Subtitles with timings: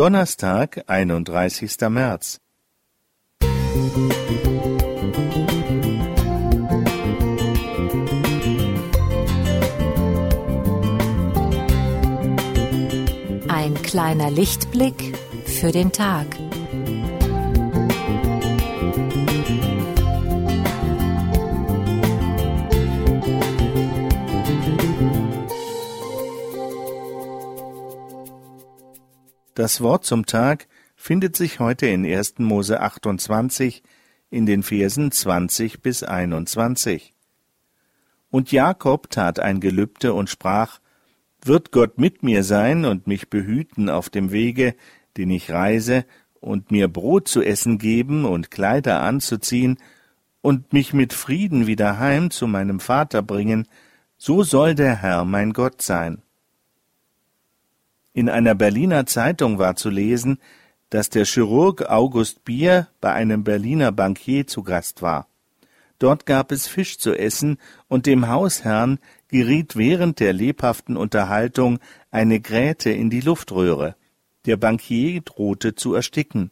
[0.00, 1.76] Donnerstag, 31.
[1.90, 2.40] März.
[13.46, 16.24] Ein kleiner Lichtblick für den Tag.
[29.60, 32.38] Das Wort zum Tag findet sich heute in 1.
[32.38, 33.82] Mose 28
[34.30, 37.12] in den Versen 20 bis 21.
[38.30, 40.78] Und Jakob tat ein Gelübde und sprach,
[41.44, 44.74] Wird Gott mit mir sein und mich behüten auf dem Wege,
[45.18, 46.06] den ich reise,
[46.40, 49.76] und mir Brot zu essen geben und Kleider anzuziehen,
[50.40, 53.68] und mich mit Frieden wieder heim zu meinem Vater bringen,
[54.16, 56.22] so soll der Herr mein Gott sein.
[58.12, 60.38] In einer Berliner Zeitung war zu lesen,
[60.90, 65.28] dass der Chirurg August Bier bei einem Berliner Bankier zu Gast war.
[66.00, 71.78] Dort gab es Fisch zu essen, und dem Hausherrn geriet während der lebhaften Unterhaltung
[72.10, 73.94] eine Gräte in die Luftröhre.
[74.46, 76.50] Der Bankier drohte zu ersticken.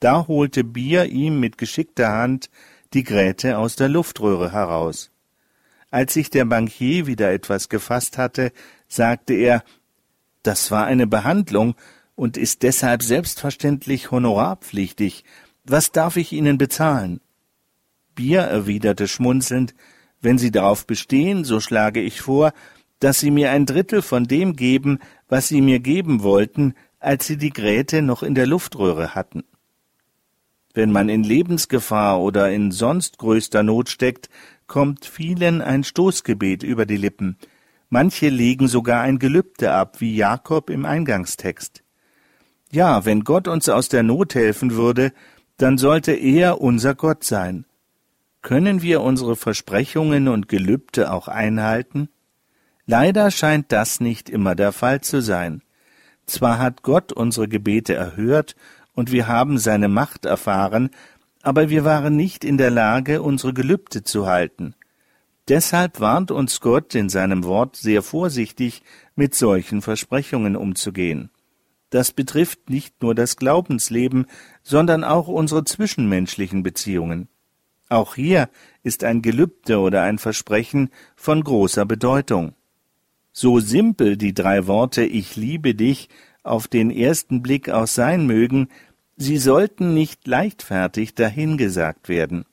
[0.00, 2.50] Da holte Bier ihm mit geschickter Hand
[2.92, 5.10] die Gräte aus der Luftröhre heraus.
[5.90, 8.52] Als sich der Bankier wieder etwas gefasst hatte,
[8.88, 9.62] sagte er,
[10.42, 11.74] das war eine Behandlung
[12.14, 15.24] und ist deshalb selbstverständlich honorarpflichtig.
[15.64, 17.20] Was darf ich Ihnen bezahlen?
[18.14, 19.74] Bier erwiderte schmunzelnd,
[20.20, 22.52] wenn Sie darauf bestehen, so schlage ich vor,
[23.00, 27.36] dass Sie mir ein Drittel von dem geben, was Sie mir geben wollten, als Sie
[27.36, 29.44] die Gräte noch in der Luftröhre hatten.
[30.74, 34.30] Wenn man in Lebensgefahr oder in sonst größter Not steckt,
[34.66, 37.36] kommt vielen ein Stoßgebet über die Lippen,
[37.94, 41.82] Manche legen sogar ein Gelübde ab, wie Jakob im Eingangstext.
[42.70, 45.12] Ja, wenn Gott uns aus der Not helfen würde,
[45.58, 47.66] dann sollte er unser Gott sein.
[48.40, 52.08] Können wir unsere Versprechungen und Gelübde auch einhalten?
[52.86, 55.60] Leider scheint das nicht immer der Fall zu sein.
[56.24, 58.56] Zwar hat Gott unsere Gebete erhört
[58.94, 60.88] und wir haben seine Macht erfahren,
[61.42, 64.76] aber wir waren nicht in der Lage, unsere Gelübde zu halten.
[65.52, 68.82] Deshalb warnt uns Gott in seinem Wort sehr vorsichtig,
[69.14, 71.28] mit solchen Versprechungen umzugehen.
[71.90, 74.24] Das betrifft nicht nur das Glaubensleben,
[74.62, 77.28] sondern auch unsere zwischenmenschlichen Beziehungen.
[77.90, 78.48] Auch hier
[78.82, 82.54] ist ein Gelübde oder ein Versprechen von großer Bedeutung.
[83.30, 86.08] So simpel die drei Worte Ich liebe dich
[86.42, 88.68] auf den ersten Blick auch sein mögen,
[89.18, 92.46] sie sollten nicht leichtfertig dahingesagt werden.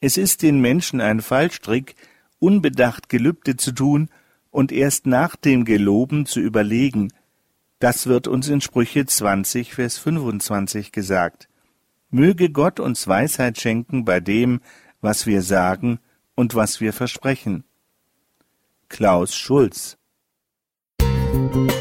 [0.00, 1.94] Es ist den Menschen ein Fallstrick,
[2.38, 4.08] unbedacht Gelübde zu tun
[4.50, 7.12] und erst nach dem Geloben zu überlegen.
[7.78, 11.48] Das wird uns in Sprüche 20, Vers 25 gesagt.
[12.10, 14.60] Möge Gott uns Weisheit schenken bei dem,
[15.00, 15.98] was wir sagen
[16.34, 17.64] und was wir versprechen.
[18.88, 19.98] Klaus Schulz
[21.46, 21.75] Musik